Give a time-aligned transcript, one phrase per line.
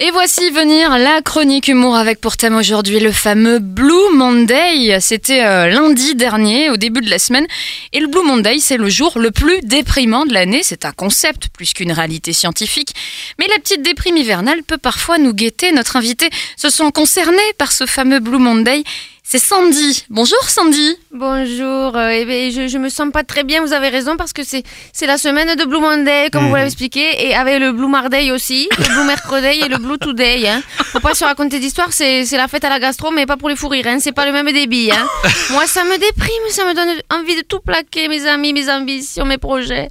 [0.00, 4.98] Et voici venir la chronique humour avec pour thème aujourd'hui le fameux Blue Monday.
[5.00, 7.46] C'était euh, lundi dernier, au début de la semaine.
[7.92, 10.62] Et le Blue Monday, c'est le jour le plus déprimant de l'année.
[10.64, 12.92] C'est un concept plus qu'une réalité scientifique.
[13.38, 15.70] Mais la petite déprime hivernale peut parfois nous guetter.
[15.70, 18.82] Notre invité se sent concerné par ce fameux Blue Monday.
[19.26, 20.04] C'est Sandy.
[20.10, 20.98] Bonjour Sandy.
[21.10, 24.34] Bonjour, euh, eh ben, je, je me sens pas très bien, vous avez raison, parce
[24.34, 24.62] que c'est
[24.92, 28.30] c'est la semaine de Blue Monday, comme vous l'avez expliqué, et avec le Blue Marday
[28.32, 30.46] aussi, le Blue Mercredi et le Blue Today.
[30.46, 30.62] Hein.
[30.92, 33.48] Faut pas se raconter d'histoire, c'est c'est la fête à la gastro, mais pas pour
[33.48, 33.96] les fou rires, hein.
[33.98, 34.90] c'est pas le même débit.
[34.92, 35.06] Hein.
[35.52, 39.24] Moi, ça me déprime, ça me donne envie de tout plaquer, mes amis, mes ambitions,
[39.24, 39.88] mes projets.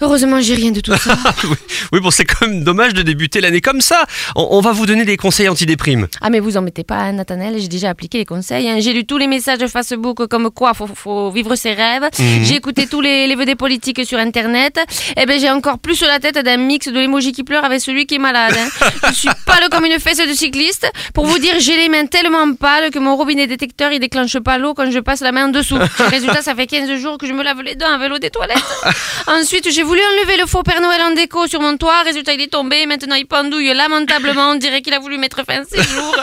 [0.00, 1.18] Heureusement, j'ai rien de tout ça.
[1.44, 1.56] oui,
[1.92, 4.06] oui, bon, c'est quand même dommage de débuter l'année comme ça.
[4.34, 6.08] On, on va vous donner des conseils anti-déprime.
[6.22, 8.61] Ah, mais vous en mettez pas, hein, Nathanaël, j'ai déjà appliqué les conseils.
[8.80, 12.08] J'ai lu tous les messages de Facebook comme quoi faut, faut vivre ses rêves.
[12.18, 14.78] J'ai écouté tous les, les politiques sur Internet.
[15.16, 17.80] Eh ben, j'ai encore plus sur la tête d'un mix de l'emoji qui pleure avec
[17.80, 18.56] celui qui est malade.
[18.56, 18.88] hein.
[19.08, 20.90] Je suis pâle comme une fesse de cycliste.
[21.14, 24.58] Pour vous dire, j'ai les mains tellement pâles que mon robinet détecteur, il déclenche pas
[24.58, 25.76] l'eau quand je passe la main en dessous.
[25.98, 28.62] Résultat, ça fait 15 jours que je me lave les dents avec l'eau des toilettes.
[29.26, 32.02] Ensuite, j'ai voulu enlever le faux Père Noël en déco sur mon toit.
[32.04, 32.86] Résultat, il est tombé.
[32.86, 34.50] Maintenant, il pendouille lamentablement.
[34.50, 36.16] On dirait qu'il a voulu mettre fin à ses jours.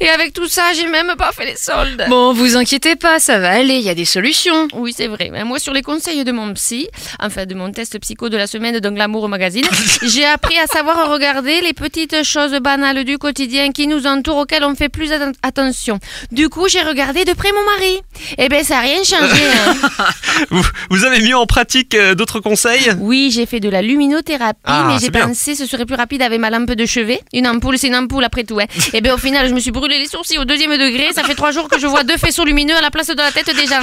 [0.00, 2.04] Et avec tout ça, j'ai même pas fait les soldes.
[2.08, 4.68] Bon, vous inquiétez pas, ça va aller, il y a des solutions.
[4.74, 5.30] Oui, c'est vrai.
[5.32, 6.88] Mais moi, sur les conseils de mon psy,
[7.20, 9.64] enfin de mon test psycho de la semaine de Glamour Magazine,
[10.02, 14.64] j'ai appris à savoir regarder les petites choses banales du quotidien qui nous entourent, auxquelles
[14.64, 15.98] on fait plus atten- attention.
[16.30, 18.00] Du coup, j'ai regardé de près mon mari.
[18.38, 19.42] Eh ben, ça n'a rien changé.
[19.66, 19.74] hein.
[20.50, 22.90] Vous, vous avez mis en pratique euh, d'autres conseils?
[22.98, 26.40] Oui, j'ai fait de la luminothérapie, Ah, mais j'ai pensé ce serait plus rapide avec
[26.40, 27.20] ma lampe de chevet.
[27.32, 28.58] Une ampoule, c'est une ampoule après tout.
[28.58, 28.66] Hein.
[28.92, 31.12] Et bien au final, je me suis brûlé les sourcils au deuxième degré.
[31.14, 33.54] Ça fait trois que je vois deux faisceaux lumineux à la place de la tête
[33.54, 33.80] des gens.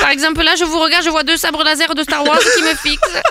[0.00, 2.62] Par exemple, là, je vous regarde, je vois deux sabres laser de Star Wars qui
[2.62, 3.22] me fixent.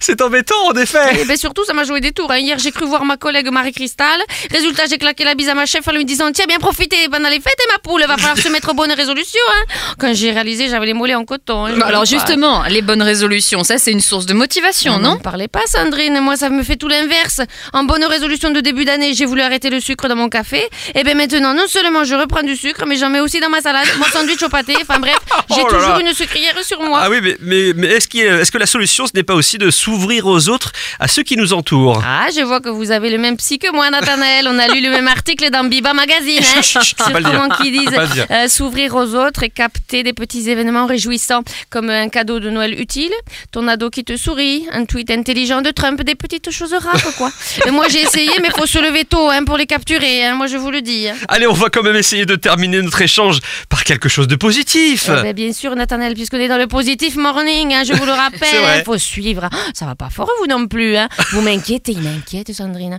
[0.00, 1.20] C'est embêtant en effet.
[1.20, 2.30] Et bien surtout, ça m'a joué des tours.
[2.30, 2.38] hein.
[2.38, 4.20] Hier, j'ai cru voir ma collègue Marie-Cristal.
[4.50, 7.28] Résultat, j'ai claqué la bise à ma chef en lui disant Tiens, bien profiter pendant
[7.28, 9.40] les fêtes, et ma poule, va falloir se mettre aux bonnes résolutions.
[9.50, 9.94] Hein.
[9.98, 11.66] Quand j'ai réalisé, j'avais les mollets en coton.
[11.66, 11.80] hein.
[11.82, 15.14] Alors justement, les bonnes résolutions, ça c'est une source de motivation, non?
[15.16, 16.20] Ne parlez pas, Sandrine.
[16.20, 17.40] Moi, ça me fait tout l'inverse.
[17.72, 20.62] En bonne résolution de début d'année, j'ai voulu arrêter le sucre dans mon café.
[20.94, 23.60] Et bien maintenant, non seulement je reprends du sucre, mais j'en mets aussi dans ma
[23.60, 24.74] salade, mon sandwich au pâté.
[24.80, 25.16] Enfin bref,
[25.50, 26.00] j'ai Oh toujours là.
[26.00, 27.00] une sucrière sur moi.
[27.02, 30.26] Ah oui, mais, mais, mais est-ce que la solution, ce n'est pas aussi de s'ouvrir
[30.26, 33.36] aux autres, à ceux qui nous entourent Ah, je vois que vous avez le même
[33.38, 34.46] psy que moi, Nathanaël.
[34.48, 36.40] On a lu le même article dans Biba Magazine.
[36.56, 36.62] Hein.
[36.62, 37.56] Chut, chut, Sûrement dire.
[37.56, 42.38] qui disent euh, s'ouvrir aux autres et capter des petits événements réjouissants comme un cadeau
[42.38, 43.12] de Noël utile,
[43.50, 47.30] ton ado qui te sourit, un tweet intelligent de Trump, des petites choses rares, quoi.
[47.66, 50.24] Et moi, j'ai essayé, mais faut se lever tôt hein, pour les capturer.
[50.26, 50.34] hein.
[50.34, 51.08] Moi, je vous le dis.
[51.08, 51.14] hein.
[51.28, 53.38] Allez, on va quand même essayer de terminer notre échange
[53.70, 55.08] par quelque chose de positif.
[55.08, 58.12] Eh ben, bien sûr, Nathanaël, puisqu'on est dans le positif morning, hein, je vous le
[58.12, 59.48] rappelle, il faut suivre.
[59.78, 60.96] Ah, Ça va pas fort, vous non plus.
[60.96, 61.08] Hein.
[61.32, 62.98] Vous m'inquiétez, il m'inquiète, Sandrine.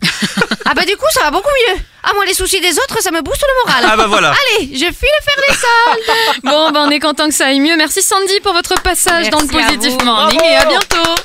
[0.65, 1.77] ah bah du coup, ça va beaucoup mieux.
[2.03, 3.83] Ah moi, les soucis des autres, ça me booste le moral.
[3.91, 4.29] Ah bah voilà.
[4.57, 6.39] Allez, je file faire les soldes.
[6.43, 7.75] Bon, ben on est content que ça aille mieux.
[7.75, 10.03] Merci Sandy pour votre passage dans le Positif.
[10.05, 11.15] Morning et à bientôt.